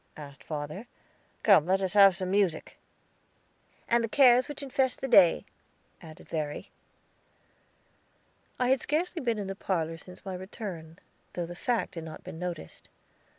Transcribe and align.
asked 0.17 0.43
father. 0.43 0.87
"Come, 1.43 1.67
let 1.67 1.79
us 1.79 1.93
have 1.93 2.15
some 2.15 2.31
music." 2.31 2.79
"'And 3.87 4.03
the 4.03 4.09
cares 4.09 4.47
which 4.49 4.63
infest 4.63 4.99
the 4.99 5.07
day,'" 5.07 5.45
added 6.01 6.27
Verry. 6.27 6.71
I 8.57 8.69
had 8.69 8.81
scarcely 8.81 9.21
been 9.21 9.37
in 9.37 9.45
the 9.45 9.53
parlor 9.53 9.99
since 9.99 10.25
my 10.25 10.33
return, 10.33 10.97
though 11.33 11.45
the 11.45 11.53
fact 11.55 11.93
had 11.93 12.03
not 12.03 12.23
been 12.23 12.39
noticed. 12.39 12.89